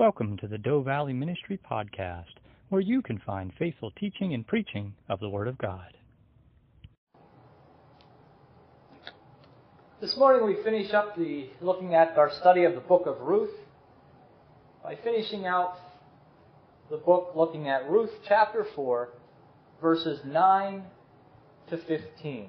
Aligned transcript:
Welcome 0.00 0.38
to 0.38 0.48
the 0.48 0.56
Doe 0.56 0.80
Valley 0.80 1.12
Ministry 1.12 1.60
Podcast, 1.70 2.32
where 2.70 2.80
you 2.80 3.02
can 3.02 3.18
find 3.18 3.52
faithful 3.58 3.90
teaching 3.90 4.32
and 4.32 4.46
preaching 4.46 4.94
of 5.10 5.20
the 5.20 5.28
Word 5.28 5.46
of 5.46 5.58
God. 5.58 5.92
This 10.00 10.16
morning 10.16 10.46
we 10.46 10.62
finish 10.64 10.94
up 10.94 11.18
the 11.18 11.50
looking 11.60 11.94
at 11.94 12.16
our 12.16 12.32
study 12.32 12.64
of 12.64 12.74
the 12.74 12.80
book 12.80 13.04
of 13.04 13.20
Ruth 13.20 13.54
by 14.82 14.96
finishing 14.96 15.44
out 15.44 15.76
the 16.88 16.96
book 16.96 17.32
looking 17.36 17.68
at 17.68 17.86
Ruth 17.90 18.12
chapter 18.26 18.66
4 18.74 19.10
verses 19.82 20.20
9 20.24 20.82
to 21.68 21.76
15. 21.76 22.48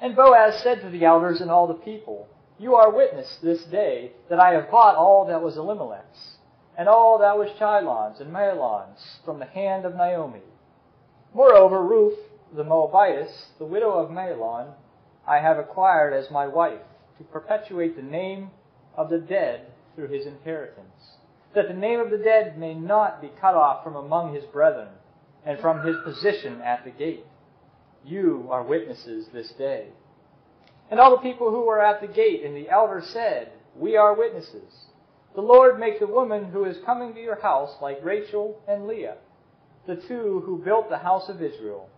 And 0.00 0.16
Boaz 0.16 0.62
said 0.62 0.80
to 0.80 0.88
the 0.88 1.04
elders 1.04 1.42
and 1.42 1.50
all 1.50 1.66
the 1.66 1.74
people, 1.74 2.28
You 2.62 2.76
are 2.76 2.92
witness 2.92 3.38
this 3.42 3.64
day 3.64 4.12
that 4.30 4.38
I 4.38 4.52
have 4.52 4.70
bought 4.70 4.94
all 4.94 5.26
that 5.26 5.42
was 5.42 5.56
Elimelech's, 5.56 6.36
and 6.78 6.88
all 6.88 7.18
that 7.18 7.36
was 7.36 7.50
Chilion's 7.58 8.20
and 8.20 8.32
Mahlon's 8.32 9.18
from 9.24 9.40
the 9.40 9.46
hand 9.46 9.84
of 9.84 9.96
Naomi. 9.96 10.42
Moreover, 11.34 11.82
Ruth 11.82 12.16
the 12.54 12.62
Moabitess, 12.62 13.46
the 13.58 13.64
widow 13.64 13.90
of 13.90 14.10
Mahlon, 14.12 14.74
I 15.26 15.38
have 15.38 15.58
acquired 15.58 16.12
as 16.12 16.30
my 16.30 16.46
wife, 16.46 16.82
to 17.18 17.24
perpetuate 17.24 17.96
the 17.96 18.02
name 18.02 18.52
of 18.94 19.10
the 19.10 19.18
dead 19.18 19.66
through 19.96 20.08
his 20.08 20.24
inheritance, 20.24 21.16
that 21.56 21.66
the 21.66 21.74
name 21.74 21.98
of 21.98 22.10
the 22.10 22.18
dead 22.18 22.58
may 22.58 22.74
not 22.74 23.20
be 23.20 23.32
cut 23.40 23.56
off 23.56 23.82
from 23.82 23.96
among 23.96 24.36
his 24.36 24.44
brethren, 24.44 24.90
and 25.44 25.58
from 25.58 25.84
his 25.84 25.96
position 26.04 26.60
at 26.60 26.84
the 26.84 26.90
gate. 26.90 27.26
You 28.04 28.46
are 28.50 28.62
witnesses 28.62 29.26
this 29.32 29.50
day. 29.50 29.88
And 30.92 31.00
all 31.00 31.10
the 31.10 31.22
people 31.22 31.50
who 31.50 31.64
were 31.64 31.82
at 31.82 32.02
the 32.02 32.06
gate 32.06 32.44
and 32.44 32.54
the 32.54 32.68
elders 32.68 33.08
said, 33.14 33.50
We 33.74 33.96
are 33.96 34.14
witnesses. 34.14 34.88
The 35.34 35.40
Lord 35.40 35.80
make 35.80 35.98
the 35.98 36.06
woman 36.06 36.50
who 36.50 36.66
is 36.66 36.76
coming 36.84 37.14
to 37.14 37.20
your 37.20 37.40
house 37.40 37.74
like 37.80 38.04
Rachel 38.04 38.60
and 38.68 38.86
Leah, 38.86 39.16
the 39.86 39.96
two 39.96 40.42
who 40.44 40.62
built 40.62 40.90
the 40.90 40.98
house 40.98 41.30
of 41.30 41.40
Israel. 41.40 41.88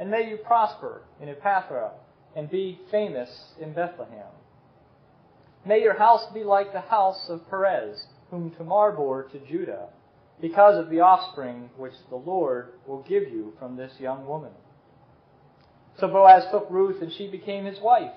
And 0.00 0.10
may 0.10 0.28
you 0.28 0.38
prosper 0.38 1.02
in 1.20 1.28
Ephrathah 1.28 1.92
and 2.34 2.50
be 2.50 2.80
famous 2.90 3.30
in 3.60 3.72
Bethlehem. 3.72 4.32
May 5.64 5.80
your 5.80 5.96
house 5.96 6.26
be 6.34 6.42
like 6.42 6.72
the 6.72 6.80
house 6.80 7.28
of 7.28 7.48
Perez, 7.48 8.08
whom 8.32 8.50
Tamar 8.50 8.90
bore 8.90 9.22
to 9.28 9.38
Judah, 9.38 9.90
because 10.40 10.76
of 10.76 10.90
the 10.90 10.98
offspring 10.98 11.70
which 11.76 11.94
the 12.10 12.16
Lord 12.16 12.72
will 12.88 13.04
give 13.04 13.28
you 13.28 13.52
from 13.60 13.76
this 13.76 13.92
young 14.00 14.26
woman. 14.26 14.50
So 15.98 16.08
Boaz 16.08 16.44
took 16.50 16.66
Ruth, 16.70 17.00
and 17.00 17.12
she 17.12 17.28
became 17.28 17.64
his 17.64 17.80
wife. 17.80 18.12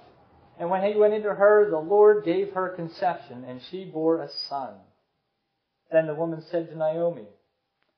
And 0.59 0.69
when 0.69 0.83
he 0.83 0.99
went 0.99 1.13
into 1.13 1.33
her, 1.33 1.69
the 1.69 1.79
Lord 1.79 2.25
gave 2.25 2.51
her 2.51 2.75
conception, 2.75 3.45
and 3.45 3.61
she 3.71 3.85
bore 3.85 4.21
a 4.21 4.29
son. 4.49 4.73
Then 5.89 6.05
the 6.05 6.13
woman 6.13 6.43
said 6.51 6.69
to 6.69 6.77
Naomi, 6.77 7.27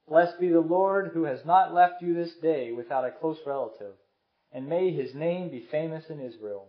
Blessed 0.08 0.40
be 0.40 0.50
the 0.50 0.60
Lord 0.60 1.12
who 1.14 1.24
has 1.24 1.44
not 1.44 1.74
left 1.74 2.04
you 2.04 2.14
this 2.14 2.34
day 2.36 2.72
without 2.72 3.04
a 3.04 3.12
close 3.12 3.40
relative, 3.48 3.94
and 4.54 4.68
may 4.68 4.92
his 4.92 5.16
name 5.16 5.50
be 5.50 5.66
famous 5.72 6.06
in 6.10 6.22
Israel. 6.22 6.68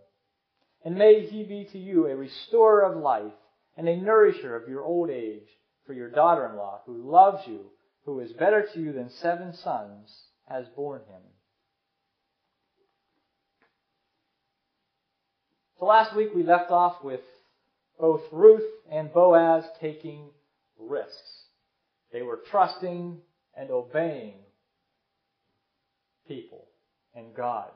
And 0.84 0.96
may 0.96 1.26
he 1.26 1.44
be 1.44 1.68
to 1.72 1.78
you 1.78 2.06
a 2.06 2.16
restorer 2.16 2.82
of 2.82 2.96
life 2.96 3.32
and 3.76 3.86
a 3.86 3.96
nourisher 3.96 4.56
of 4.56 4.68
your 4.68 4.82
old 4.82 5.10
age 5.10 5.48
for 5.86 5.92
your 5.92 6.08
daughter-in-law, 6.08 6.82
who 6.86 7.10
loves 7.10 7.46
you, 7.46 7.66
who 8.04 8.20
is 8.20 8.32
better 8.32 8.66
to 8.72 8.80
you 8.80 8.92
than 8.92 9.10
seven 9.10 9.52
sons, 9.52 10.26
has 10.48 10.66
borne 10.74 11.02
him. 11.02 11.22
So 15.82 15.86
last 15.86 16.14
week 16.14 16.28
we 16.32 16.44
left 16.44 16.70
off 16.70 17.02
with 17.02 17.22
both 17.98 18.20
Ruth 18.30 18.62
and 18.88 19.12
Boaz 19.12 19.64
taking 19.80 20.28
risks. 20.78 21.46
They 22.12 22.22
were 22.22 22.38
trusting 22.52 23.18
and 23.56 23.70
obeying 23.72 24.34
people 26.28 26.66
and 27.16 27.34
God. 27.34 27.72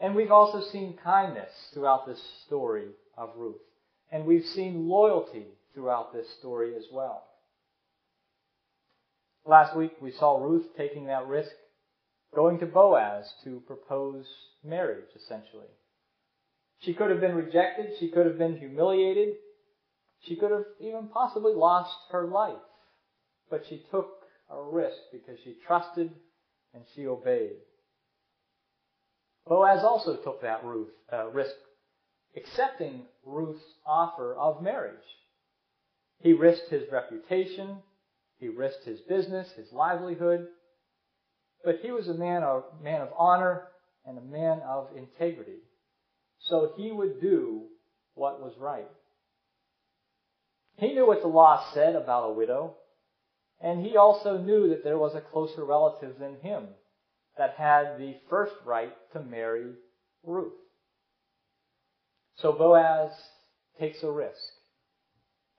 And 0.00 0.14
we've 0.14 0.32
also 0.32 0.62
seen 0.72 0.98
kindness 1.04 1.50
throughout 1.74 2.06
this 2.06 2.22
story 2.46 2.86
of 3.18 3.28
Ruth. 3.36 3.60
And 4.10 4.24
we've 4.24 4.46
seen 4.46 4.88
loyalty 4.88 5.48
throughout 5.74 6.14
this 6.14 6.26
story 6.38 6.74
as 6.76 6.86
well. 6.90 7.24
Last 9.44 9.76
week 9.76 9.92
we 10.00 10.12
saw 10.12 10.42
Ruth 10.42 10.64
taking 10.78 11.08
that 11.08 11.26
risk, 11.26 11.52
going 12.34 12.58
to 12.60 12.66
Boaz 12.66 13.30
to 13.44 13.62
propose 13.66 14.24
marriage, 14.64 15.10
essentially. 15.14 15.68
She 16.80 16.94
could 16.94 17.10
have 17.10 17.20
been 17.20 17.34
rejected. 17.34 17.92
She 17.98 18.10
could 18.10 18.26
have 18.26 18.38
been 18.38 18.58
humiliated. 18.58 19.34
She 20.20 20.36
could 20.36 20.50
have 20.50 20.64
even 20.80 21.08
possibly 21.08 21.54
lost 21.54 21.96
her 22.10 22.26
life. 22.26 22.54
But 23.50 23.64
she 23.68 23.84
took 23.90 24.08
a 24.50 24.60
risk 24.60 24.96
because 25.12 25.38
she 25.44 25.56
trusted 25.66 26.10
and 26.74 26.84
she 26.94 27.06
obeyed. 27.06 27.56
Boaz 29.46 29.84
also 29.84 30.16
took 30.16 30.42
that 30.42 30.64
Ruth, 30.64 30.88
uh, 31.12 31.28
risk, 31.28 31.54
accepting 32.36 33.02
Ruth's 33.24 33.62
offer 33.86 34.34
of 34.34 34.62
marriage. 34.62 34.96
He 36.20 36.32
risked 36.32 36.70
his 36.70 36.90
reputation. 36.90 37.78
He 38.38 38.48
risked 38.48 38.84
his 38.84 39.00
business, 39.02 39.48
his 39.56 39.72
livelihood. 39.72 40.48
But 41.64 41.76
he 41.82 41.90
was 41.90 42.08
a 42.08 42.14
man 42.14 42.42
of, 42.42 42.64
man 42.82 43.00
of 43.00 43.08
honor 43.16 43.68
and 44.04 44.18
a 44.18 44.22
man 44.22 44.60
of 44.60 44.88
integrity. 44.96 45.58
So 46.40 46.72
he 46.76 46.92
would 46.92 47.20
do 47.20 47.62
what 48.14 48.40
was 48.40 48.54
right. 48.58 48.88
He 50.78 50.92
knew 50.92 51.06
what 51.06 51.22
the 51.22 51.28
law 51.28 51.64
said 51.72 51.94
about 51.94 52.30
a 52.30 52.32
widow, 52.34 52.74
and 53.60 53.84
he 53.84 53.96
also 53.96 54.36
knew 54.36 54.68
that 54.68 54.84
there 54.84 54.98
was 54.98 55.14
a 55.14 55.20
closer 55.20 55.64
relative 55.64 56.18
than 56.18 56.36
him 56.42 56.66
that 57.38 57.54
had 57.56 57.98
the 57.98 58.16
first 58.28 58.54
right 58.64 58.92
to 59.12 59.20
marry 59.20 59.72
Ruth. 60.22 60.52
So 62.36 62.52
Boaz 62.52 63.12
takes 63.78 64.02
a 64.02 64.10
risk. 64.10 64.36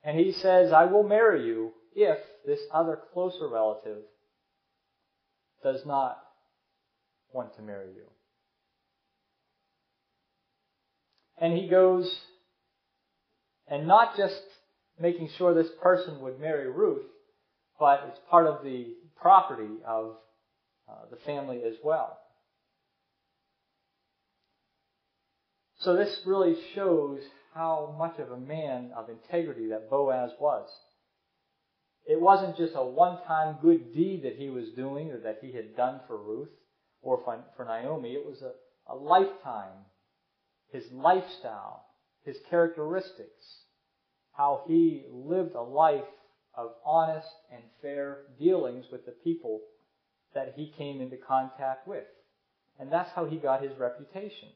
And 0.04 0.18
he 0.18 0.32
says, 0.32 0.72
I 0.72 0.84
will 0.84 1.02
marry 1.02 1.44
you 1.44 1.72
if 1.94 2.18
this 2.46 2.60
other 2.72 2.98
closer 3.12 3.48
relative 3.48 4.02
does 5.62 5.84
not 5.84 6.18
want 7.32 7.56
to 7.56 7.62
marry 7.62 7.88
you. 7.88 8.04
And 11.40 11.56
he 11.56 11.68
goes, 11.68 12.12
and 13.68 13.86
not 13.86 14.16
just 14.16 14.40
making 14.98 15.30
sure 15.36 15.54
this 15.54 15.70
person 15.82 16.20
would 16.20 16.40
marry 16.40 16.70
Ruth, 16.70 17.06
but 17.78 18.04
it's 18.08 18.18
part 18.30 18.46
of 18.46 18.64
the 18.64 18.94
property 19.20 19.74
of 19.86 20.16
uh, 20.88 21.06
the 21.10 21.16
family 21.24 21.62
as 21.64 21.74
well. 21.84 22.18
So 25.80 25.94
this 25.94 26.20
really 26.26 26.56
shows 26.74 27.20
how 27.54 27.94
much 27.98 28.18
of 28.18 28.32
a 28.32 28.36
man 28.36 28.90
of 28.96 29.08
integrity 29.08 29.68
that 29.68 29.88
Boaz 29.88 30.30
was. 30.40 30.68
It 32.06 32.20
wasn't 32.20 32.56
just 32.56 32.72
a 32.74 32.84
one-time 32.84 33.58
good 33.62 33.94
deed 33.94 34.22
that 34.24 34.36
he 34.36 34.48
was 34.48 34.70
doing 34.74 35.10
or 35.10 35.20
that 35.20 35.38
he 35.42 35.52
had 35.52 35.76
done 35.76 36.00
for 36.06 36.16
Ruth 36.16 36.48
or 37.00 37.20
for 37.56 37.64
Naomi. 37.64 38.12
It 38.12 38.26
was 38.26 38.42
a, 38.42 38.52
a 38.92 38.96
lifetime 38.96 39.84
his 40.72 40.84
lifestyle, 40.92 41.84
his 42.24 42.36
characteristics, 42.50 43.62
how 44.32 44.62
he 44.66 45.04
lived 45.10 45.54
a 45.54 45.62
life 45.62 46.04
of 46.54 46.72
honest 46.84 47.28
and 47.52 47.62
fair 47.80 48.18
dealings 48.38 48.86
with 48.90 49.06
the 49.06 49.14
people 49.24 49.60
that 50.34 50.54
he 50.56 50.72
came 50.76 51.00
into 51.00 51.16
contact 51.16 51.86
with. 51.88 52.04
And 52.78 52.92
that's 52.92 53.10
how 53.14 53.24
he 53.24 53.36
got 53.36 53.62
his 53.62 53.76
reputation. 53.78 54.50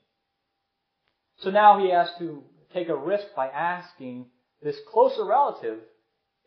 So 1.39 1.51
now 1.51 1.81
he 1.81 1.91
has 1.91 2.09
to 2.19 2.43
take 2.73 2.89
a 2.89 2.97
risk 2.97 3.27
by 3.35 3.49
asking 3.49 4.27
this 4.63 4.77
closer 4.93 5.25
relative 5.25 5.81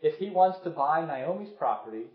if 0.02 0.18
he 0.20 0.30
wants 0.30 0.60
to 0.64 0.70
buy 0.70 1.06
Naomi's 1.06 1.54
property 1.58 2.06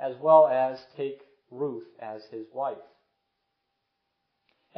as 0.00 0.14
well 0.20 0.46
as 0.46 0.78
take 0.96 1.20
Ruth 1.50 1.86
as 2.00 2.22
his 2.30 2.46
wife. 2.52 2.76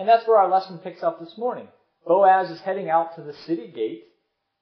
And 0.01 0.09
that's 0.09 0.27
where 0.27 0.39
our 0.39 0.49
lesson 0.49 0.79
picks 0.79 1.03
up 1.03 1.21
this 1.21 1.37
morning. 1.37 1.69
Boaz 2.07 2.51
is 2.51 2.59
heading 2.63 2.89
out 2.89 3.17
to 3.17 3.23
the 3.23 3.35
city 3.35 3.71
gate. 3.71 4.05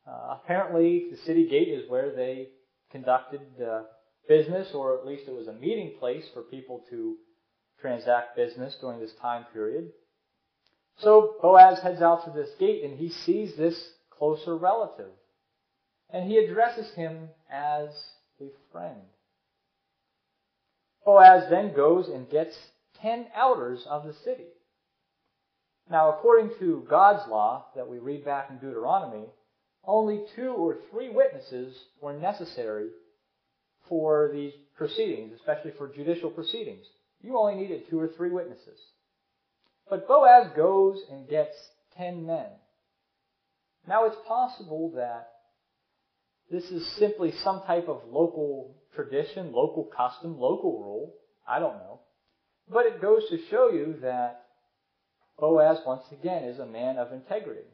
Uh, 0.04 0.36
apparently, 0.42 1.06
the 1.12 1.16
city 1.18 1.48
gate 1.48 1.68
is 1.68 1.88
where 1.88 2.12
they 2.12 2.48
conducted 2.90 3.42
uh, 3.64 3.82
business, 4.28 4.72
or 4.74 4.98
at 4.98 5.06
least 5.06 5.28
it 5.28 5.32
was 5.32 5.46
a 5.46 5.52
meeting 5.52 5.94
place 6.00 6.24
for 6.34 6.42
people 6.42 6.82
to 6.90 7.14
transact 7.80 8.34
business 8.34 8.76
during 8.80 8.98
this 8.98 9.12
time 9.22 9.44
period. 9.52 9.92
So 10.98 11.36
Boaz 11.40 11.78
heads 11.78 12.02
out 12.02 12.24
to 12.24 12.32
this 12.32 12.50
gate 12.58 12.82
and 12.82 12.98
he 12.98 13.08
sees 13.08 13.54
this 13.56 13.92
closer 14.10 14.56
relative. 14.56 15.12
And 16.10 16.28
he 16.28 16.38
addresses 16.38 16.92
him 16.96 17.28
as 17.48 17.90
a 18.40 18.50
friend. 18.72 19.02
Boaz 21.06 21.44
then 21.48 21.76
goes 21.76 22.08
and 22.08 22.28
gets 22.28 22.56
ten 23.00 23.26
elders 23.36 23.86
of 23.88 24.04
the 24.04 24.14
city 24.24 24.46
Now, 25.90 26.10
according 26.10 26.50
to 26.58 26.86
God's 26.88 27.28
law 27.30 27.66
that 27.74 27.88
we 27.88 27.98
read 27.98 28.24
back 28.24 28.50
in 28.50 28.58
Deuteronomy, 28.58 29.26
only 29.84 30.24
two 30.36 30.50
or 30.50 30.76
three 30.90 31.08
witnesses 31.08 31.74
were 32.02 32.12
necessary 32.12 32.88
for 33.88 34.30
these 34.32 34.52
proceedings, 34.76 35.32
especially 35.36 35.72
for 35.78 35.88
judicial 35.88 36.30
proceedings. 36.30 36.84
You 37.22 37.38
only 37.38 37.54
needed 37.54 37.88
two 37.88 37.98
or 37.98 38.08
three 38.08 38.30
witnesses. 38.30 38.78
But 39.88 40.06
Boaz 40.06 40.48
goes 40.54 41.00
and 41.10 41.28
gets 41.28 41.56
ten 41.96 42.26
men. 42.26 42.46
Now 43.86 44.04
it's 44.04 44.16
possible 44.26 44.92
that 44.96 45.28
this 46.50 46.64
is 46.64 46.86
simply 46.96 47.32
some 47.42 47.62
type 47.66 47.88
of 47.88 48.02
local 48.06 48.76
tradition, 48.94 49.52
local 49.52 49.84
custom, 49.96 50.38
local 50.38 50.78
rule. 50.78 51.14
I 51.46 51.58
don't 51.58 51.78
know. 51.78 52.00
But 52.70 52.84
it 52.84 53.00
goes 53.00 53.22
to 53.30 53.38
show 53.50 53.70
you 53.70 53.96
that 54.02 54.44
Boaz, 55.38 55.78
once 55.86 56.04
again, 56.10 56.44
is 56.44 56.58
a 56.58 56.66
man 56.66 56.98
of 56.98 57.12
integrity. 57.12 57.66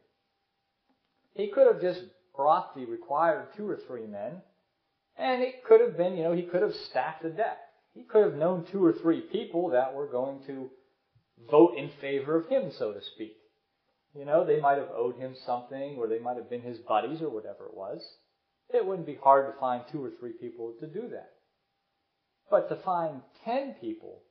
He 1.34 1.48
could 1.48 1.66
have 1.66 1.80
just 1.80 2.02
brought 2.36 2.74
the 2.74 2.84
required 2.84 3.48
two 3.56 3.68
or 3.68 3.76
three 3.76 4.06
men, 4.06 4.42
and 5.16 5.42
it 5.42 5.64
could 5.64 5.80
have 5.80 5.96
been, 5.96 6.16
you 6.16 6.24
know, 6.24 6.32
he 6.32 6.42
could 6.42 6.62
have 6.62 6.74
stacked 6.74 7.22
the 7.22 7.30
deck. 7.30 7.58
He 7.94 8.02
could 8.02 8.24
have 8.24 8.34
known 8.34 8.66
two 8.66 8.84
or 8.84 8.92
three 8.92 9.20
people 9.20 9.70
that 9.70 9.94
were 9.94 10.08
going 10.08 10.40
to 10.46 10.68
vote 11.50 11.76
in 11.76 11.88
favor 12.00 12.36
of 12.36 12.48
him, 12.48 12.70
so 12.70 12.92
to 12.92 13.00
speak. 13.14 13.36
You 14.14 14.24
know, 14.24 14.44
they 14.44 14.60
might 14.60 14.78
have 14.78 14.90
owed 14.94 15.16
him 15.16 15.34
something, 15.46 15.96
or 15.96 16.06
they 16.06 16.18
might 16.18 16.36
have 16.36 16.50
been 16.50 16.62
his 16.62 16.78
buddies, 16.78 17.22
or 17.22 17.30
whatever 17.30 17.66
it 17.66 17.76
was. 17.76 18.00
It 18.72 18.84
wouldn't 18.84 19.06
be 19.06 19.18
hard 19.22 19.52
to 19.52 19.58
find 19.58 19.82
two 19.90 20.04
or 20.04 20.10
three 20.18 20.32
people 20.32 20.74
to 20.80 20.86
do 20.86 21.08
that. 21.10 21.30
But 22.50 22.68
to 22.68 22.76
find 22.76 23.22
ten 23.44 23.74
people 23.80 24.22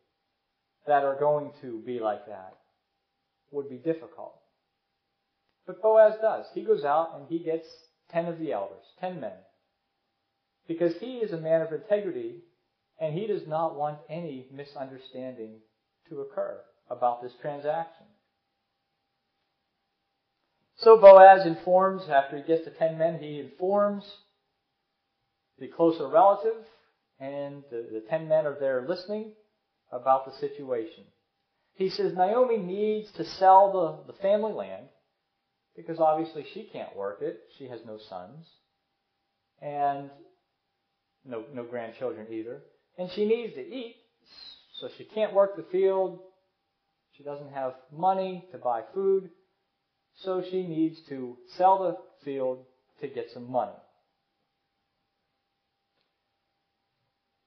that 0.85 1.03
are 1.03 1.17
going 1.19 1.51
to 1.61 1.81
be 1.85 1.99
like 1.99 2.27
that 2.27 2.57
would 3.53 3.69
be 3.69 3.77
difficult. 3.77 4.35
But 5.65 5.81
Boaz 5.81 6.15
does. 6.21 6.45
He 6.53 6.63
goes 6.63 6.83
out 6.83 7.11
and 7.15 7.27
he 7.29 7.39
gets 7.39 7.67
ten 8.11 8.25
of 8.25 8.39
the 8.39 8.51
elders, 8.51 8.85
ten 8.99 9.21
men. 9.21 9.31
Because 10.67 10.95
he 10.97 11.17
is 11.17 11.31
a 11.31 11.37
man 11.37 11.61
of 11.61 11.71
integrity 11.71 12.41
and 12.99 13.13
he 13.17 13.27
does 13.27 13.47
not 13.47 13.75
want 13.75 13.99
any 14.09 14.47
misunderstanding 14.53 15.59
to 16.09 16.21
occur 16.21 16.59
about 16.89 17.21
this 17.21 17.33
transaction. 17.41 18.05
So 20.77 20.97
Boaz 20.97 21.45
informs, 21.45 22.09
after 22.09 22.37
he 22.37 22.43
gets 22.43 22.65
the 22.65 22.71
ten 22.71 22.97
men, 22.97 23.19
he 23.19 23.39
informs 23.39 24.03
the 25.59 25.67
closer 25.67 26.07
relative, 26.07 26.57
and 27.19 27.63
the, 27.69 27.87
the 27.93 28.03
ten 28.09 28.27
men 28.27 28.45
are 28.45 28.57
there 28.59 28.85
listening 28.87 29.31
about 29.91 30.25
the 30.25 30.37
situation. 30.39 31.03
He 31.75 31.89
says 31.89 32.13
Naomi 32.13 32.57
needs 32.57 33.11
to 33.13 33.25
sell 33.25 34.03
the, 34.05 34.13
the 34.13 34.19
family 34.19 34.53
land 34.53 34.87
because 35.75 35.99
obviously 35.99 36.45
she 36.53 36.69
can't 36.71 36.95
work 36.95 37.21
it. 37.21 37.39
She 37.57 37.67
has 37.67 37.79
no 37.85 37.97
sons 38.09 38.45
and 39.61 40.09
no, 41.25 41.43
no 41.53 41.63
grandchildren 41.63 42.27
either. 42.31 42.61
And 42.97 43.09
she 43.11 43.25
needs 43.25 43.53
to 43.53 43.61
eat, 43.61 43.95
so 44.79 44.89
she 44.97 45.03
can't 45.03 45.33
work 45.33 45.55
the 45.55 45.65
field. 45.71 46.19
She 47.17 47.23
doesn't 47.23 47.53
have 47.53 47.73
money 47.91 48.45
to 48.51 48.57
buy 48.57 48.81
food, 48.93 49.29
so 50.15 50.43
she 50.49 50.67
needs 50.67 50.99
to 51.09 51.37
sell 51.57 51.79
the 51.79 52.25
field 52.25 52.65
to 53.01 53.07
get 53.07 53.27
some 53.33 53.51
money. 53.51 53.71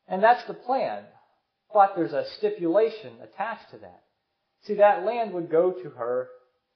And 0.08 0.22
that's 0.22 0.44
the 0.46 0.54
plan. 0.54 1.04
But 1.72 1.94
there's 1.96 2.12
a 2.12 2.24
stipulation 2.38 3.12
attached 3.22 3.70
to 3.72 3.78
that. 3.78 4.02
See, 4.66 4.74
that 4.74 5.04
land 5.04 5.32
would 5.32 5.50
go 5.50 5.70
to 5.70 5.90
her 5.90 6.28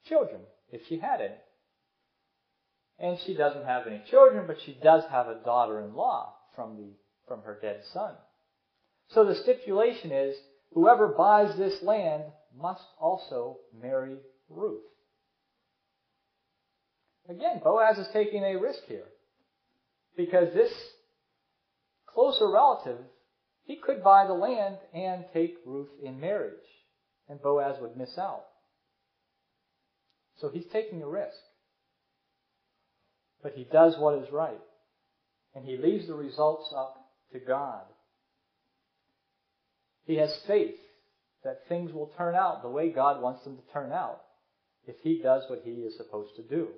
children, 0.08 0.42
if 0.70 0.82
she 0.88 0.98
had 0.98 1.20
any. 1.20 1.34
And 2.98 3.18
she 3.26 3.34
doesn't 3.34 3.64
have 3.64 3.86
any 3.86 4.02
children, 4.10 4.46
but 4.46 4.58
she 4.64 4.78
does 4.82 5.02
have 5.10 5.26
a 5.26 5.42
daughter-in-law 5.44 6.32
from 6.54 6.76
the, 6.76 6.92
from 7.26 7.42
her 7.42 7.58
dead 7.60 7.80
son. 7.92 8.14
So 9.08 9.24
the 9.24 9.34
stipulation 9.34 10.12
is, 10.12 10.36
whoever 10.72 11.08
buys 11.08 11.56
this 11.56 11.82
land 11.82 12.24
must 12.56 12.84
also 13.00 13.58
marry 13.80 14.16
Ruth. 14.48 14.82
Again, 17.28 17.60
Boaz 17.62 17.98
is 17.98 18.08
taking 18.12 18.44
a 18.44 18.58
risk 18.58 18.80
here. 18.86 19.06
Because 20.16 20.52
this 20.52 20.72
closer 22.06 22.50
relative, 22.50 22.98
he 23.64 23.76
could 23.76 24.02
buy 24.04 24.26
the 24.26 24.34
land 24.34 24.76
and 24.92 25.24
take 25.32 25.56
Ruth 25.64 25.88
in 26.04 26.20
marriage 26.20 26.54
and 27.30 27.40
Boaz 27.40 27.76
would 27.80 27.96
miss 27.96 28.18
out. 28.18 28.44
So 30.40 30.50
he's 30.50 30.66
taking 30.72 31.00
a 31.02 31.08
risk. 31.08 31.36
But 33.42 33.52
he 33.54 33.64
does 33.64 33.94
what 33.98 34.18
is 34.18 34.32
right. 34.32 34.60
And 35.54 35.64
he 35.64 35.76
leaves 35.76 36.08
the 36.08 36.14
results 36.14 36.74
up 36.76 36.96
to 37.32 37.38
God. 37.38 37.82
He 40.06 40.16
has 40.16 40.36
faith 40.46 40.74
that 41.44 41.68
things 41.68 41.92
will 41.92 42.10
turn 42.18 42.34
out 42.34 42.62
the 42.62 42.68
way 42.68 42.90
God 42.90 43.22
wants 43.22 43.44
them 43.44 43.56
to 43.56 43.72
turn 43.72 43.92
out 43.92 44.20
if 44.86 44.96
he 45.02 45.20
does 45.22 45.44
what 45.48 45.62
he 45.64 45.70
is 45.70 45.96
supposed 45.96 46.34
to 46.36 46.42
do. 46.42 46.68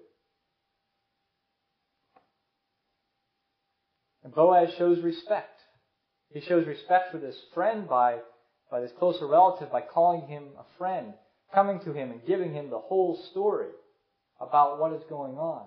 And 4.22 4.34
Boaz 4.34 4.69
shows 4.76 5.02
respect. 5.02 5.60
He 6.31 6.40
shows 6.43 6.66
respect 6.66 7.10
for 7.10 7.19
this 7.19 7.37
friend 7.54 7.88
by 7.88 8.19
by 8.73 8.81
this 8.81 8.91
closer 8.99 9.27
relative 9.27 9.71
by 9.71 9.83
calling 9.83 10.27
him 10.27 10.45
a 10.59 10.65
friend, 10.79 11.13
coming 11.55 11.79
to 11.81 11.93
him 11.93 12.11
and 12.11 12.27
giving 12.27 12.55
him 12.55 12.71
the 12.71 12.79
whole 12.79 13.23
story 13.31 13.69
about 14.41 14.81
what 14.81 14.95
is 14.95 15.03
going 15.09 15.37
on. 15.37 15.67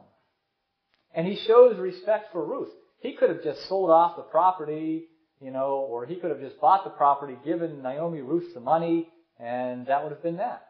And 1.13 1.25
he 1.25 1.39
shows 1.47 1.77
respect 1.77 2.33
for 2.33 2.43
Ruth. 2.43 2.71
He 2.99 3.13
could 3.13 3.29
have 3.29 3.43
just 3.43 3.69
sold 3.69 3.91
off 3.91 4.17
the 4.17 4.23
property, 4.23 5.05
you 5.39 5.51
know, 5.51 5.85
or 5.87 6.05
he 6.05 6.15
could 6.15 6.31
have 6.31 6.41
just 6.41 6.59
bought 6.59 6.83
the 6.83 6.89
property, 6.89 7.37
given 7.45 7.83
Naomi 7.83 8.21
Ruth 8.21 8.53
the 8.55 8.59
money, 8.59 9.07
and 9.39 9.85
that 9.85 10.03
would 10.03 10.11
have 10.11 10.23
been 10.23 10.37
that. 10.37 10.65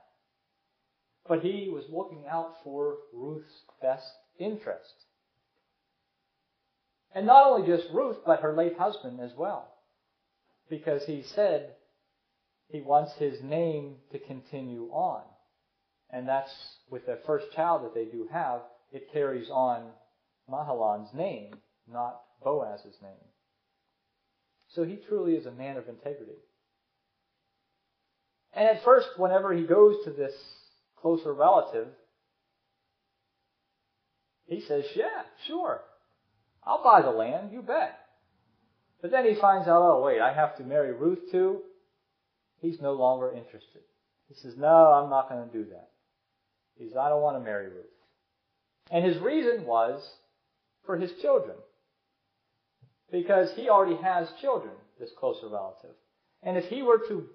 But 1.28 1.40
he 1.40 1.70
was 1.74 1.86
looking 1.90 2.26
out 2.30 2.56
for 2.64 2.98
Ruth's 3.14 3.64
best 3.82 4.06
interest. 4.38 4.94
And 7.16 7.26
not 7.26 7.48
only 7.48 7.66
just 7.66 7.88
Ruth, 7.94 8.18
but 8.26 8.42
her 8.42 8.54
late 8.54 8.78
husband 8.78 9.22
as 9.22 9.32
well. 9.38 9.72
Because 10.70 11.06
he 11.06 11.24
said, 11.34 11.70
he 12.68 12.82
wants 12.82 13.14
his 13.18 13.42
name 13.44 13.96
to 14.12 14.20
continue 14.20 14.90
on. 14.92 15.24
And 16.10 16.28
that's 16.28 16.52
with 16.90 17.06
the 17.06 17.20
first 17.26 17.48
child 17.56 17.84
that 17.84 17.94
they 17.94 18.06
do 18.06 18.28
have, 18.32 18.62
it 18.92 19.12
carries 19.12 19.50
on 19.50 19.88
Mahlon's 20.50 21.14
name, 21.14 21.54
not 21.92 22.22
Boaz's 22.44 22.96
name. 23.02 23.30
So 24.70 24.84
he 24.84 25.00
truly 25.08 25.34
is 25.34 25.46
a 25.46 25.52
man 25.52 25.78
of 25.78 25.88
integrity. 25.88 26.40
And 28.54 28.68
at 28.68 28.84
first, 28.84 29.08
whenever 29.18 29.54
he 29.54 29.64
goes 29.64 29.96
to 30.06 30.12
this 30.12 30.34
closer 31.02 31.34
relative, 31.34 31.88
he 34.46 34.62
says, 34.62 34.86
Yeah, 34.96 35.24
sure. 35.48 35.82
I'll 36.64 36.84
buy 36.84 37.02
the 37.02 37.12
land, 37.12 37.52
you 37.52 37.62
bet. 37.62 37.98
But 39.02 39.12
then 39.12 39.26
he 39.26 39.40
finds 39.40 39.68
out, 39.68 39.82
oh 39.84 40.02
wait, 40.04 40.20
I 40.20 40.34
have 40.34 40.58
to 40.58 40.64
marry 40.64 40.92
Ruth 40.92 41.20
too? 41.32 41.62
He's 42.62 42.82
no 42.82 42.94
longer 42.94 43.32
interested. 43.32 43.82
He 44.28 44.36
says, 44.36 44.56
No, 44.58 44.68
I'm 44.68 45.10
not 45.10 45.30
going 45.30 45.48
to 45.48 45.54
do 45.54 45.70
that. 45.70 45.90
He 46.78 46.88
says, 46.88 46.98
I 46.98 47.10
don't 47.10 47.22
want 47.22 47.38
to 47.38 47.44
marry 47.44 47.68
Ruth. 47.68 47.86
And 48.92 49.06
his 49.06 49.18
reason 49.20 49.66
was 49.66 50.08
for 50.86 50.98
his 50.98 51.12
children. 51.22 51.56
Because 53.12 53.52
he 53.56 53.70
already 53.70 54.02
has 54.02 54.28
children, 54.42 54.74
this 55.00 55.12
closer 55.18 55.48
relative. 55.48 55.96
And 56.44 56.58
if 56.58 56.66
he 56.66 56.82
were 56.82 57.00
to 57.08 57.28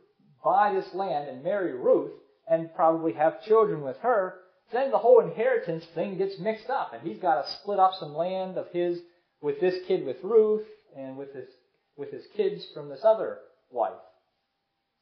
buy 0.45 0.73
this 0.75 0.95
land 0.95 1.29
and 1.29 1.43
marry 1.43 1.73
Ruth 1.73 2.13
and 2.49 2.75
probably 2.75 3.13
have 3.15 3.45
children 3.45 3.83
with 3.83 3.97
her, 3.99 4.37
then 4.73 4.91
the 4.91 4.99
whole 4.99 5.21
inheritance 5.21 5.85
thing 5.95 6.19
gets 6.19 6.39
mixed 6.39 6.71
up. 6.71 6.93
And 6.93 7.03
he's 7.07 7.21
got 7.21 7.43
to 7.43 7.51
split 7.53 7.79
up 7.79 7.95
some 7.99 8.15
land 8.15 8.57
of 8.57 8.69
his 8.73 9.01
with 9.41 9.61
this 9.61 9.77
kid 9.87 10.05
with 10.05 10.17
Ruth 10.23 10.67
and 10.97 11.17
with 11.17 11.35
his, 11.35 11.49
with 11.97 12.11
his 12.11 12.25
kids 12.37 12.67
from 12.75 12.89
this 12.89 13.05
other 13.05 13.39
wife. 13.71 13.93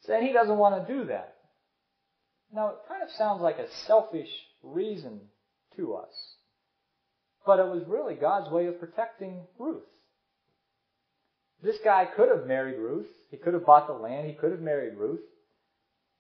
And 0.06 0.26
he 0.26 0.32
doesn't 0.32 0.56
want 0.56 0.86
to 0.86 0.92
do 0.92 1.04
that. 1.06 1.34
Now, 2.54 2.68
it 2.68 2.76
kind 2.88 3.02
of 3.02 3.10
sounds 3.10 3.42
like 3.42 3.58
a 3.58 3.70
selfish 3.86 4.30
reason 4.62 5.20
to 5.76 5.94
us. 5.94 6.12
But 7.44 7.58
it 7.58 7.66
was 7.66 7.82
really 7.86 8.14
God's 8.14 8.50
way 8.50 8.66
of 8.66 8.80
protecting 8.80 9.42
Ruth. 9.58 9.82
This 11.62 11.76
guy 11.84 12.06
could 12.16 12.28
have 12.28 12.46
married 12.46 12.78
Ruth. 12.78 13.08
He 13.30 13.36
could 13.36 13.54
have 13.54 13.66
bought 13.66 13.86
the 13.86 13.92
land. 13.92 14.26
He 14.28 14.34
could 14.34 14.52
have 14.52 14.60
married 14.60 14.94
Ruth. 14.96 15.20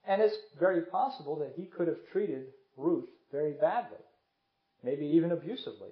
And 0.06 0.20
it's 0.20 0.36
very 0.58 0.82
possible 0.82 1.36
that 1.36 1.52
he 1.56 1.64
could 1.64 1.88
have 1.88 1.98
treated 2.12 2.46
Ruth 2.76 3.08
very 3.30 3.52
badly. 3.52 3.98
Maybe 4.82 5.06
even 5.06 5.32
abusively. 5.32 5.90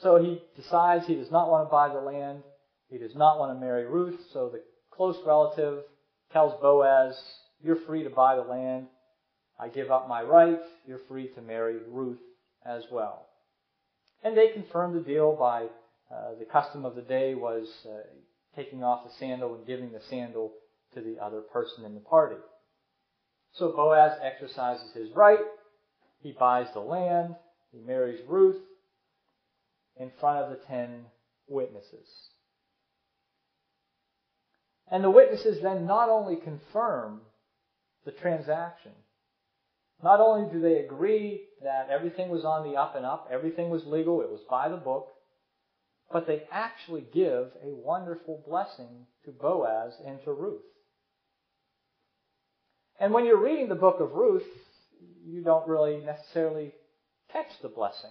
So 0.00 0.22
he 0.22 0.42
decides 0.56 1.06
he 1.06 1.16
does 1.16 1.30
not 1.30 1.50
want 1.50 1.66
to 1.66 1.70
buy 1.70 1.88
the 1.88 2.00
land. 2.00 2.42
He 2.90 2.98
does 2.98 3.14
not 3.14 3.38
want 3.38 3.54
to 3.54 3.60
marry 3.60 3.86
Ruth, 3.86 4.18
so 4.32 4.48
the 4.48 4.62
close 4.90 5.16
relative 5.26 5.84
tells 6.32 6.60
Boaz, 6.60 7.18
you're 7.62 7.84
free 7.86 8.04
to 8.04 8.10
buy 8.10 8.36
the 8.36 8.42
land. 8.42 8.86
I 9.60 9.68
give 9.68 9.90
up 9.90 10.08
my 10.08 10.22
right. 10.22 10.60
You're 10.86 11.00
free 11.08 11.28
to 11.34 11.42
marry 11.42 11.78
Ruth 11.88 12.20
as 12.64 12.84
well. 12.90 13.26
And 14.22 14.36
they 14.36 14.48
confirmed 14.48 14.96
the 14.96 15.00
deal 15.00 15.36
by 15.36 15.66
uh, 16.14 16.34
the 16.38 16.44
custom 16.44 16.84
of 16.84 16.94
the 16.94 17.02
day 17.02 17.34
was 17.34 17.68
uh, 17.86 17.98
taking 18.56 18.82
off 18.82 19.04
the 19.04 19.12
sandal 19.18 19.54
and 19.54 19.66
giving 19.66 19.92
the 19.92 20.00
sandal 20.08 20.52
to 20.94 21.00
the 21.00 21.18
other 21.22 21.40
person 21.40 21.84
in 21.84 21.94
the 21.94 22.00
party. 22.00 22.36
So 23.52 23.72
Boaz 23.72 24.18
exercises 24.22 24.92
his 24.94 25.10
right. 25.14 25.38
He 26.20 26.32
buys 26.32 26.66
the 26.72 26.80
land. 26.80 27.36
He 27.72 27.80
marries 27.80 28.20
Ruth 28.26 28.60
in 29.96 30.10
front 30.20 30.38
of 30.38 30.50
the 30.50 30.64
ten 30.66 31.04
witnesses. 31.46 32.08
And 34.90 35.04
the 35.04 35.10
witnesses 35.10 35.60
then 35.62 35.86
not 35.86 36.08
only 36.08 36.36
confirm 36.36 37.20
the 38.04 38.12
transaction, 38.12 38.92
not 40.02 40.20
only 40.20 40.50
do 40.50 40.60
they 40.60 40.78
agree 40.78 41.42
that 41.62 41.88
everything 41.90 42.30
was 42.30 42.44
on 42.44 42.64
the 42.64 42.78
up 42.78 42.94
and 42.96 43.04
up, 43.04 43.28
everything 43.30 43.68
was 43.68 43.84
legal, 43.84 44.20
it 44.20 44.30
was 44.30 44.40
by 44.48 44.68
the 44.68 44.76
book, 44.76 45.08
but 46.10 46.26
they 46.26 46.44
actually 46.50 47.04
give 47.12 47.50
a 47.62 47.74
wonderful 47.74 48.42
blessing 48.48 49.06
to 49.24 49.32
Boaz 49.32 49.94
and 50.06 50.22
to 50.24 50.32
Ruth. 50.32 50.62
And 53.00 53.12
when 53.12 53.26
you're 53.26 53.42
reading 53.42 53.68
the 53.68 53.74
book 53.74 54.00
of 54.00 54.12
Ruth, 54.12 54.46
you 55.26 55.42
don't 55.42 55.68
really 55.68 55.98
necessarily 55.98 56.72
catch 57.32 57.50
the 57.60 57.68
blessing. 57.68 58.10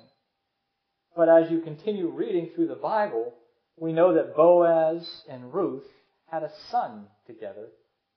But 1.15 1.29
as 1.29 1.49
you 1.49 1.61
continue 1.61 2.09
reading 2.09 2.51
through 2.53 2.67
the 2.67 2.75
Bible, 2.75 3.33
we 3.77 3.91
know 3.91 4.13
that 4.13 4.35
Boaz 4.35 5.23
and 5.27 5.53
Ruth 5.53 5.83
had 6.29 6.43
a 6.43 6.51
son 6.69 7.07
together 7.25 7.67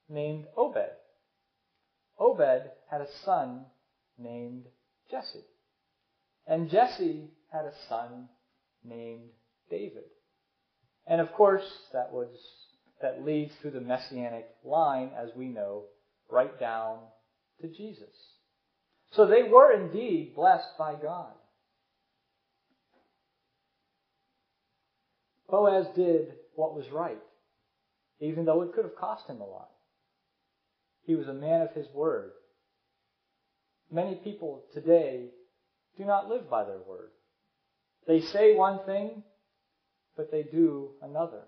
named 0.08 0.46
Obed. 0.56 0.90
Obed 2.18 2.70
had 2.90 3.00
a 3.00 3.06
son 3.24 3.64
named 4.18 4.64
Jesse. 5.10 5.44
And 6.46 6.70
Jesse 6.70 7.30
had 7.52 7.64
a 7.64 7.72
son 7.88 8.28
named 8.84 9.30
David. 9.70 10.04
And 11.06 11.20
of 11.20 11.32
course, 11.32 11.64
that 11.92 12.12
was 12.12 12.28
that 13.00 13.24
leads 13.24 13.52
through 13.56 13.70
the 13.70 13.80
messianic 13.80 14.46
line, 14.62 15.10
as 15.16 15.30
we 15.34 15.46
know, 15.46 15.84
right 16.28 16.58
down 16.60 16.98
to 17.62 17.68
Jesus. 17.68 18.14
So 19.12 19.26
they 19.26 19.42
were 19.42 19.72
indeed 19.72 20.34
blessed 20.34 20.76
by 20.78 20.94
God. 20.94 21.32
Boaz 25.48 25.86
did 25.96 26.34
what 26.54 26.74
was 26.74 26.84
right, 26.92 27.18
even 28.20 28.44
though 28.44 28.62
it 28.62 28.72
could 28.72 28.84
have 28.84 28.96
cost 28.96 29.28
him 29.28 29.40
a 29.40 29.46
lot. 29.46 29.70
He 31.04 31.14
was 31.14 31.28
a 31.28 31.34
man 31.34 31.62
of 31.62 31.72
his 31.72 31.86
word. 31.94 32.32
Many 33.90 34.16
people 34.16 34.62
today 34.72 35.30
do 35.96 36.04
not 36.04 36.28
live 36.28 36.48
by 36.48 36.64
their 36.64 36.78
word. 36.86 37.10
They 38.06 38.20
say 38.20 38.54
one 38.54 38.80
thing, 38.86 39.22
but 40.16 40.30
they 40.30 40.42
do 40.42 40.90
another. 41.02 41.42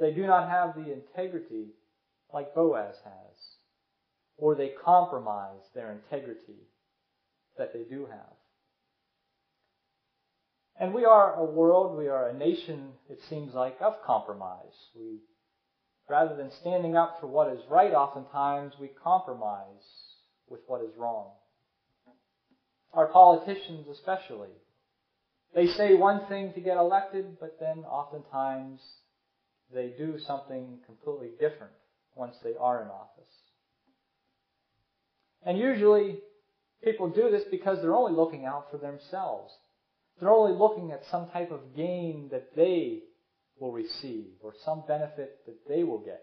They 0.00 0.12
do 0.12 0.26
not 0.26 0.48
have 0.48 0.74
the 0.74 0.92
integrity 0.92 1.68
like 2.32 2.54
Boaz 2.54 2.94
has, 3.04 3.38
or 4.36 4.54
they 4.54 4.72
compromise 4.84 5.62
their 5.74 5.92
integrity 5.92 6.68
that 7.56 7.72
they 7.72 7.82
do 7.82 8.06
have. 8.06 8.36
And 10.80 10.94
we 10.94 11.04
are 11.04 11.34
a 11.34 11.44
world, 11.44 11.98
we 11.98 12.08
are 12.08 12.28
a 12.28 12.34
nation, 12.34 12.90
it 13.10 13.18
seems 13.28 13.54
like, 13.54 13.76
of 13.80 13.94
compromise. 14.04 14.74
We, 14.94 15.18
rather 16.08 16.36
than 16.36 16.50
standing 16.60 16.96
up 16.96 17.18
for 17.20 17.26
what 17.26 17.52
is 17.52 17.60
right, 17.70 17.92
oftentimes 17.92 18.74
we 18.80 18.88
compromise 19.02 19.84
with 20.48 20.60
what 20.66 20.82
is 20.82 20.96
wrong. 20.96 21.26
Our 22.94 23.06
politicians 23.06 23.86
especially 23.88 24.48
they 25.54 25.66
say 25.66 25.94
one 25.94 26.26
thing 26.26 26.52
to 26.54 26.60
get 26.60 26.76
elected, 26.76 27.38
but 27.40 27.58
then 27.58 27.84
oftentimes 27.84 28.80
they 29.72 29.92
do 29.96 30.18
something 30.18 30.78
completely 30.86 31.30
different 31.40 31.72
once 32.14 32.36
they 32.42 32.54
are 32.60 32.82
in 32.82 32.88
office. 32.88 33.24
And 35.44 35.58
usually 35.58 36.18
people 36.82 37.08
do 37.08 37.30
this 37.30 37.44
because 37.50 37.80
they're 37.80 37.94
only 37.94 38.12
looking 38.12 38.44
out 38.44 38.70
for 38.70 38.76
themselves. 38.76 39.52
They're 40.20 40.30
only 40.30 40.56
looking 40.56 40.92
at 40.92 41.04
some 41.10 41.28
type 41.30 41.50
of 41.50 41.74
gain 41.74 42.28
that 42.30 42.54
they 42.54 43.00
will 43.60 43.72
receive 43.72 44.26
or 44.42 44.54
some 44.64 44.84
benefit 44.86 45.38
that 45.46 45.68
they 45.68 45.82
will 45.82 45.98
get. 45.98 46.22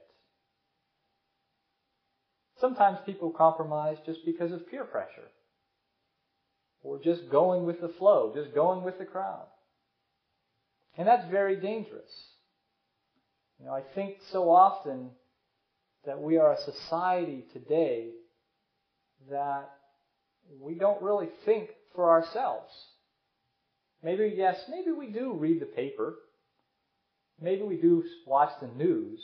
Sometimes 2.59 2.99
people 3.05 3.31
compromise 3.31 3.97
just 4.05 4.25
because 4.25 4.51
of 4.51 4.69
peer 4.69 4.85
pressure 4.85 5.29
or 6.83 6.99
just 7.01 7.29
going 7.29 7.65
with 7.65 7.81
the 7.81 7.91
flow, 7.97 8.31
just 8.33 8.53
going 8.55 8.83
with 8.83 8.97
the 8.97 9.05
crowd. 9.05 9.47
And 10.97 11.07
that's 11.07 11.29
very 11.29 11.57
dangerous. 11.57 12.09
You 13.59 13.65
know, 13.65 13.73
I 13.73 13.81
think 13.95 14.15
so 14.31 14.49
often 14.49 15.09
that 16.05 16.21
we 16.21 16.37
are 16.37 16.53
a 16.53 16.61
society 16.61 17.43
today 17.53 18.11
that 19.29 19.69
we 20.61 20.75
don't 20.75 21.01
really 21.01 21.29
think 21.45 21.69
for 21.95 22.11
ourselves. 22.11 22.71
Maybe, 24.03 24.33
yes, 24.37 24.57
maybe 24.69 24.91
we 24.91 25.07
do 25.07 25.33
read 25.33 25.61
the 25.61 25.65
paper. 25.65 26.15
Maybe 27.41 27.63
we 27.63 27.77
do 27.77 28.03
watch 28.25 28.51
the 28.61 28.67
news. 28.67 29.19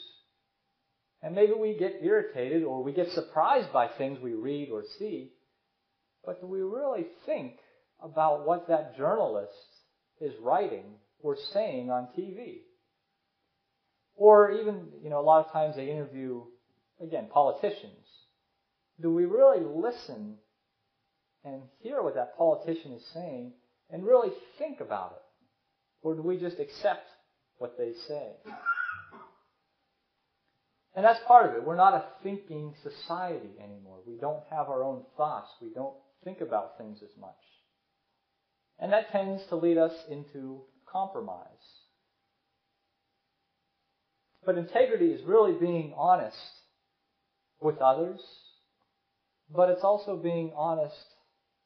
And 1.23 1.35
maybe 1.35 1.53
we 1.53 1.77
get 1.77 1.99
irritated 2.01 2.63
or 2.63 2.83
we 2.83 2.93
get 2.93 3.09
surprised 3.11 3.71
by 3.71 3.87
things 3.87 4.19
we 4.19 4.33
read 4.33 4.69
or 4.71 4.83
see. 4.97 5.31
But 6.25 6.41
do 6.41 6.47
we 6.47 6.61
really 6.61 7.05
think 7.25 7.53
about 8.01 8.45
what 8.45 8.67
that 8.67 8.97
journalist 8.97 9.53
is 10.19 10.33
writing 10.41 10.85
or 11.19 11.37
saying 11.53 11.91
on 11.91 12.07
TV? 12.17 12.61
Or 14.15 14.51
even, 14.51 14.87
you 15.03 15.09
know, 15.09 15.19
a 15.19 15.21
lot 15.21 15.45
of 15.45 15.51
times 15.51 15.75
they 15.75 15.89
interview, 15.89 16.41
again, 16.99 17.27
politicians. 17.31 18.05
Do 18.99 19.13
we 19.13 19.25
really 19.25 19.63
listen 19.63 20.35
and 21.43 21.61
hear 21.79 22.01
what 22.01 22.15
that 22.15 22.37
politician 22.37 22.93
is 22.93 23.03
saying 23.13 23.53
and 23.89 24.05
really 24.05 24.31
think 24.57 24.79
about 24.79 25.13
it? 25.15 25.23
Or 26.03 26.15
do 26.15 26.21
we 26.21 26.37
just 26.37 26.59
accept 26.59 27.07
what 27.61 27.77
they 27.77 27.93
say? 28.07 28.31
And 30.95 31.05
that's 31.05 31.19
part 31.27 31.47
of 31.47 31.55
it. 31.55 31.63
We're 31.63 31.75
not 31.75 31.93
a 31.93 32.03
thinking 32.23 32.73
society 32.81 33.51
anymore. 33.63 33.99
We 34.05 34.17
don't 34.19 34.43
have 34.49 34.67
our 34.67 34.83
own 34.83 35.03
thoughts. 35.15 35.49
We 35.61 35.69
don't 35.69 35.93
think 36.23 36.41
about 36.41 36.79
things 36.79 36.97
as 37.03 37.15
much. 37.19 37.29
And 38.79 38.91
that 38.91 39.11
tends 39.11 39.43
to 39.49 39.55
lead 39.55 39.77
us 39.77 39.93
into 40.09 40.63
compromise. 40.91 41.45
But 44.43 44.57
integrity 44.57 45.11
is 45.11 45.21
really 45.23 45.53
being 45.53 45.93
honest 45.95 46.35
with 47.61 47.77
others, 47.77 48.19
but 49.55 49.69
it's 49.69 49.83
also 49.83 50.17
being 50.17 50.51
honest 50.57 50.95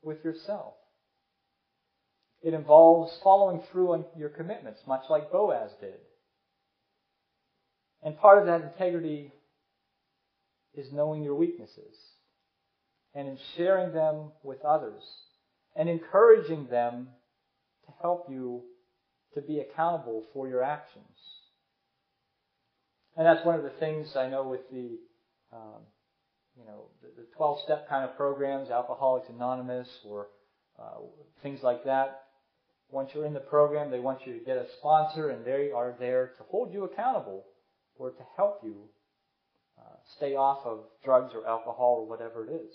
with 0.03 0.23
yourself. 0.25 0.73
It 2.45 2.53
involves 2.53 3.11
following 3.23 3.63
through 3.71 3.93
on 3.93 4.05
your 4.15 4.29
commitments, 4.29 4.79
much 4.85 5.05
like 5.09 5.31
Boaz 5.31 5.71
did. 5.81 5.95
And 8.03 8.15
part 8.19 8.37
of 8.37 8.45
that 8.45 8.61
integrity 8.61 9.31
is 10.75 10.93
knowing 10.93 11.23
your 11.23 11.33
weaknesses 11.33 11.97
and 13.15 13.27
in 13.27 13.39
sharing 13.57 13.93
them 13.95 14.31
with 14.43 14.63
others 14.63 15.01
and 15.75 15.89
encouraging 15.89 16.67
them 16.67 17.07
to 17.87 17.93
help 17.99 18.27
you 18.29 18.61
to 19.33 19.41
be 19.41 19.59
accountable 19.59 20.23
for 20.31 20.47
your 20.47 20.61
actions. 20.61 21.17
And 23.17 23.25
that's 23.25 23.43
one 23.43 23.55
of 23.55 23.63
the 23.63 23.71
things 23.79 24.15
I 24.15 24.29
know 24.29 24.47
with 24.47 24.69
the, 24.69 24.99
um, 25.51 25.81
you 26.55 26.63
know, 26.63 26.89
the, 27.01 27.25
12-step 27.39 27.89
kind 27.89 28.07
of 28.07 28.15
programs, 28.15 28.69
Alcoholics 28.69 29.29
Anonymous 29.29 29.89
or 30.05 30.27
uh, 30.77 30.99
things 31.41 31.63
like 31.63 31.85
that. 31.85 32.24
Once 32.91 33.11
you're 33.13 33.25
in 33.25 33.33
the 33.33 33.39
program, 33.39 33.91
they 33.91 33.99
want 33.99 34.25
you 34.25 34.33
to 34.33 34.45
get 34.45 34.57
a 34.57 34.65
sponsor 34.77 35.29
and 35.29 35.43
they 35.43 35.71
are 35.71 35.95
there 35.99 36.33
to 36.37 36.43
hold 36.49 36.73
you 36.73 36.83
accountable 36.83 37.43
or 37.97 38.11
to 38.11 38.23
help 38.35 38.59
you 38.63 38.75
uh, 39.79 39.95
stay 40.17 40.35
off 40.35 40.65
of 40.65 40.79
drugs 41.03 41.33
or 41.33 41.45
alcohol 41.47 41.97
or 42.01 42.07
whatever 42.07 42.45
it 42.45 42.53
is. 42.53 42.73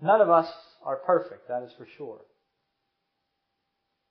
None 0.00 0.20
of 0.20 0.30
us 0.30 0.48
are 0.84 0.96
perfect, 0.96 1.48
that 1.48 1.62
is 1.62 1.72
for 1.76 1.86
sure. 1.96 2.20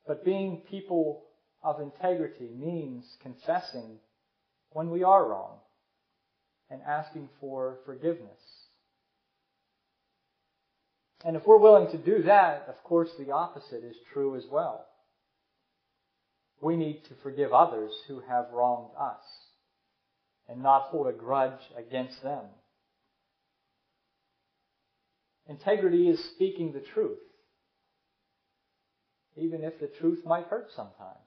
But 0.05 0.25
being 0.25 0.63
people 0.69 1.23
of 1.63 1.81
integrity 1.81 2.49
means 2.53 3.05
confessing 3.21 3.99
when 4.71 4.89
we 4.89 5.03
are 5.03 5.27
wrong 5.27 5.57
and 6.69 6.81
asking 6.81 7.29
for 7.39 7.79
forgiveness. 7.85 8.66
And 11.25 11.35
if 11.35 11.45
we're 11.45 11.57
willing 11.57 11.91
to 11.91 11.97
do 11.97 12.23
that, 12.23 12.65
of 12.69 12.83
course 12.83 13.09
the 13.17 13.31
opposite 13.31 13.83
is 13.83 13.95
true 14.13 14.35
as 14.35 14.45
well. 14.51 14.85
We 16.61 16.75
need 16.77 17.03
to 17.05 17.15
forgive 17.23 17.53
others 17.53 17.91
who 18.07 18.21
have 18.21 18.47
wronged 18.53 18.91
us. 18.99 19.23
and 20.47 20.63
not 20.63 20.83
hold 20.83 21.07
a 21.07 21.13
grudge 21.13 21.59
against 21.77 22.23
them. 22.23 22.45
Integrity 25.49 26.09
is 26.09 26.23
speaking 26.35 26.73
the 26.73 26.81
truth, 26.93 27.19
even 29.35 29.63
if 29.63 29.79
the 29.79 29.87
truth 29.99 30.25
might 30.25 30.47
hurt 30.47 30.67
sometimes. 30.75 31.17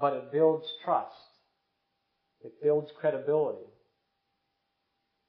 But 0.00 0.14
it 0.14 0.32
builds 0.32 0.66
trust. 0.84 1.12
It 2.42 2.62
builds 2.62 2.90
credibility. 3.00 3.66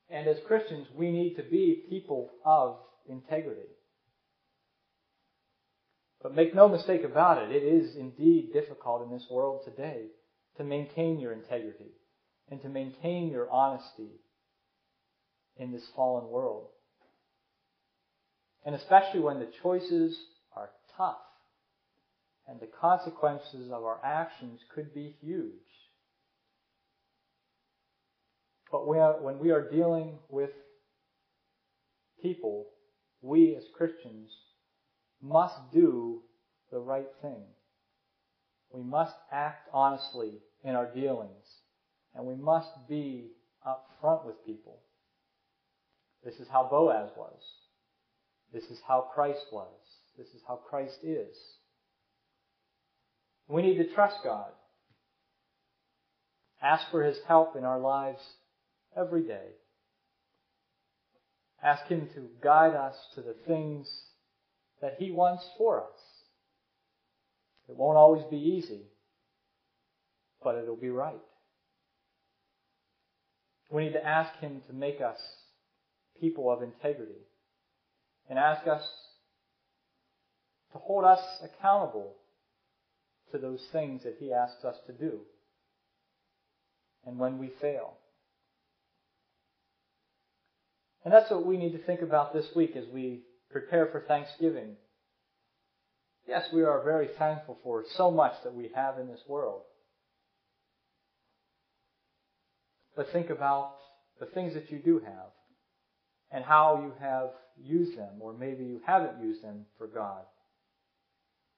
And 0.09 0.27
as 0.27 0.37
Christians, 0.47 0.87
we 0.95 1.11
need 1.11 1.35
to 1.35 1.43
be 1.43 1.85
people 1.89 2.31
of 2.43 2.77
integrity. 3.07 3.69
But 6.21 6.35
make 6.35 6.53
no 6.53 6.67
mistake 6.67 7.03
about 7.03 7.41
it, 7.41 7.55
it 7.55 7.63
is 7.63 7.95
indeed 7.95 8.51
difficult 8.51 9.03
in 9.03 9.11
this 9.11 9.25
world 9.29 9.61
today 9.63 10.07
to 10.57 10.63
maintain 10.63 11.19
your 11.19 11.31
integrity 11.31 11.91
and 12.49 12.61
to 12.61 12.69
maintain 12.69 13.29
your 13.29 13.49
honesty 13.49 14.09
in 15.55 15.71
this 15.71 15.87
fallen 15.95 16.29
world. 16.29 16.67
And 18.65 18.75
especially 18.75 19.21
when 19.21 19.39
the 19.39 19.51
choices 19.63 20.19
are 20.55 20.71
tough 20.97 21.21
and 22.47 22.59
the 22.59 22.67
consequences 22.81 23.67
of 23.71 23.83
our 23.83 23.99
actions 24.03 24.59
could 24.73 24.93
be 24.93 25.15
huge. 25.21 25.53
But 28.71 28.87
when 28.87 29.39
we 29.39 29.51
are 29.51 29.69
dealing 29.69 30.19
with 30.29 30.51
people, 32.21 32.67
we 33.21 33.55
as 33.55 33.63
Christians 33.75 34.29
must 35.21 35.55
do 35.73 36.21
the 36.71 36.79
right 36.79 37.07
thing. 37.21 37.43
We 38.71 38.83
must 38.83 39.15
act 39.31 39.67
honestly 39.73 40.33
in 40.63 40.75
our 40.75 40.85
dealings, 40.93 41.45
and 42.13 42.25
we 42.25 42.35
must 42.35 42.69
be 42.87 43.31
upfront 43.67 44.25
with 44.25 44.45
people. 44.45 44.79
This 46.23 46.35
is 46.35 46.47
how 46.51 46.67
Boaz 46.69 47.09
was. 47.17 47.39
This 48.53 48.65
is 48.65 48.79
how 48.87 49.09
Christ 49.13 49.45
was. 49.51 49.67
This 50.17 50.27
is 50.27 50.41
how 50.47 50.59
Christ 50.69 50.97
is. 51.01 51.35
We 53.47 53.61
need 53.63 53.77
to 53.77 53.93
trust 53.95 54.17
God. 54.23 54.51
Ask 56.61 56.91
for 56.91 57.03
His 57.03 57.17
help 57.27 57.55
in 57.55 57.63
our 57.63 57.79
lives 57.79 58.19
every 58.95 59.23
day. 59.23 59.47
Ask 61.63 61.85
Him 61.87 62.07
to 62.15 62.27
guide 62.41 62.75
us 62.75 62.95
to 63.15 63.21
the 63.21 63.35
things 63.45 63.87
that 64.81 64.95
He 64.97 65.11
wants 65.11 65.43
for 65.57 65.81
us. 65.81 65.99
It 67.67 67.75
won't 67.75 67.97
always 67.97 68.23
be 68.29 68.37
easy, 68.37 68.83
but 70.43 70.55
it'll 70.55 70.75
be 70.75 70.89
right. 70.89 71.19
We 73.69 73.83
need 73.83 73.93
to 73.93 74.05
ask 74.05 74.39
Him 74.39 74.61
to 74.67 74.73
make 74.73 75.01
us 75.01 75.19
people 76.19 76.51
of 76.51 76.63
integrity 76.63 77.27
and 78.29 78.39
ask 78.39 78.67
us 78.67 78.81
to 80.71 80.77
hold 80.79 81.03
us 81.03 81.19
accountable 81.43 82.13
to 83.31 83.37
those 83.37 83.63
things 83.71 84.03
that 84.03 84.17
He 84.19 84.33
asks 84.33 84.63
us 84.63 84.75
to 84.87 84.93
do. 84.93 85.19
And 87.05 87.19
when 87.19 87.37
we 87.37 87.51
fail. 87.61 87.98
And 91.09 91.15
that's 91.15 91.31
what 91.31 91.43
we 91.43 91.57
need 91.57 91.71
to 91.71 91.83
think 91.85 92.03
about 92.03 92.35
this 92.35 92.45
week 92.55 92.75
as 92.75 92.85
we 92.93 93.21
prepare 93.49 93.87
for 93.87 94.01
Thanksgiving. 94.01 94.75
Yes, 96.27 96.45
we 96.53 96.61
are 96.61 96.83
very 96.83 97.07
thankful 97.17 97.57
for 97.63 97.83
so 97.95 98.11
much 98.11 98.33
that 98.43 98.53
we 98.53 98.69
have 98.75 98.99
in 98.99 99.07
this 99.07 99.23
world. 99.27 99.61
But 102.95 103.11
think 103.11 103.31
about 103.31 103.73
the 104.19 104.27
things 104.27 104.53
that 104.53 104.69
you 104.69 104.77
do 104.77 104.99
have 104.99 105.31
and 106.29 106.45
how 106.45 106.83
you 106.83 106.93
have 107.03 107.31
used 107.59 107.97
them, 107.97 108.17
or 108.19 108.33
maybe 108.33 108.65
you 108.65 108.79
haven't 108.85 109.19
used 109.19 109.43
them 109.43 109.65
for 109.79 109.87
God. 109.87 110.21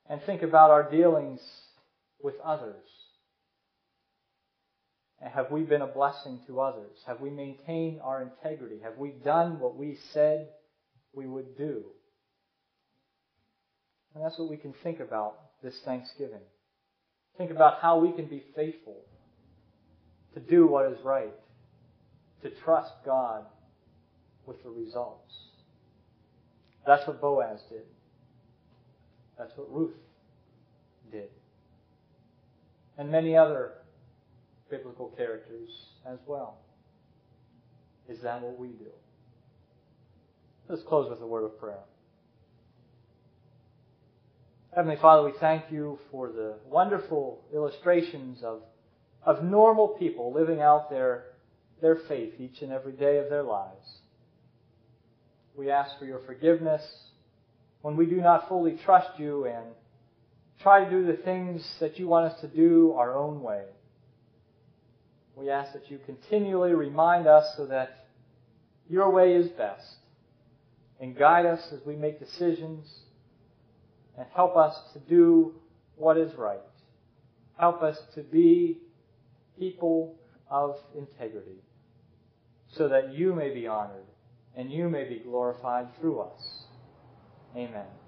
And 0.10 0.22
think 0.24 0.44
about 0.44 0.72
our 0.72 0.90
dealings 0.90 1.42
with 2.24 2.36
others. 2.42 2.88
Have 5.30 5.52
we 5.52 5.62
been 5.62 5.82
a 5.82 5.88
blessing 5.88 6.40
to 6.48 6.62
others? 6.62 6.98
Have 7.06 7.22
we 7.22 7.30
maintained 7.30 8.02
our 8.02 8.24
integrity? 8.24 8.80
Have 8.84 8.98
we 8.98 9.12
done 9.24 9.60
what 9.60 9.78
we 9.78 9.98
said 10.14 10.48
we 11.14 11.28
would 11.28 11.58
do? 11.58 11.84
And 14.16 14.24
that's 14.24 14.38
what 14.40 14.50
we 14.50 14.58
can 14.58 14.74
think 14.84 15.00
about 15.00 15.36
this 15.64 15.80
Thanksgiving. 15.86 16.42
Think 17.38 17.52
about 17.52 17.80
how 17.82 18.00
we 18.00 18.12
can 18.12 18.26
be 18.26 18.44
faithful 18.56 18.98
to 20.34 20.40
do 20.40 20.66
what 20.66 20.92
is 20.92 20.98
right, 21.04 21.34
to 22.44 22.50
trust 22.64 22.92
God 23.06 23.46
with 24.46 24.62
the 24.64 24.70
results. 24.70 25.34
That's 26.86 27.06
what 27.08 27.22
Boaz 27.22 27.60
did. 27.70 27.84
That's 29.38 29.52
what 29.56 29.72
Ruth 29.72 29.96
did. 31.12 31.30
And 32.98 33.12
many 33.12 33.38
other 33.38 33.74
biblical 34.72 35.10
characters 35.18 35.70
as 36.08 36.18
well. 36.26 36.58
Is 38.10 38.22
that 38.24 38.42
what 38.42 38.58
we 38.58 38.70
do? 38.70 38.90
Let's 40.68 40.82
close 40.84 41.10
with 41.10 41.22
a 41.22 41.28
word 41.28 41.44
of 41.44 41.60
prayer. 41.60 41.84
Heavenly 44.74 44.96
Father, 45.02 45.24
we 45.26 45.34
thank 45.38 45.66
you 45.70 46.00
for 46.10 46.30
the 46.30 46.56
wonderful 46.66 47.44
illustrations 47.54 48.42
of, 48.42 48.62
of 49.24 49.44
normal 49.44 49.90
people 49.90 50.34
living 50.34 50.62
out 50.62 50.90
their, 50.90 51.26
their 51.82 51.98
faith 52.08 52.34
each 52.40 52.62
and 52.62 52.72
every 52.72 52.94
day 52.94 53.18
of 53.18 53.30
their 53.30 53.44
lives. 53.44 53.86
We 55.58 55.70
ask 55.70 56.00
for 56.00 56.06
your 56.06 56.22
forgiveness 56.26 56.82
when 57.82 57.98
we 57.98 58.06
do 58.06 58.22
not 58.22 58.48
fully 58.48 58.80
trust 58.86 59.20
you 59.20 59.46
and 59.46 59.66
try 60.62 60.86
to 60.86 60.90
do 60.90 61.06
the 61.06 61.22
things 61.22 61.62
that 61.82 62.00
you 62.00 62.08
want 62.08 62.32
us 62.32 62.40
to 62.40 62.48
do 62.48 62.94
our 62.94 63.18
own 63.18 63.42
way. 63.42 63.64
We 65.36 65.50
ask 65.50 65.74
that 65.74 65.90
you 65.90 66.00
continually 66.06 66.74
remind 66.74 67.28
us 67.28 67.56
so 67.56 67.66
that 67.68 68.08
your 68.90 69.12
way 69.12 69.34
is 69.34 69.48
best 69.50 69.96
and 71.00 71.16
guide 71.16 71.46
us 71.46 71.72
as 71.72 71.80
we 71.86 71.96
make 71.96 72.20
decisions 72.20 72.88
and 74.18 74.28
help 74.34 74.56
us 74.56 74.76
to 74.94 75.00
do 75.00 75.56
what 75.96 76.18
is 76.18 76.34
right. 76.36 76.60
Help 77.58 77.82
us 77.82 77.98
to 78.16 78.22
be 78.22 78.80
people 79.58 80.16
of 80.50 80.76
integrity 80.96 81.62
so 82.76 82.90
that 82.90 83.14
you 83.14 83.34
may 83.34 83.54
be 83.54 83.68
honored 83.68 84.06
and 84.56 84.72
you 84.72 84.90
may 84.90 85.06
be 85.06 85.20
glorified 85.20 85.88
through 86.00 86.20
us. 86.20 86.66
Amen. 87.56 88.01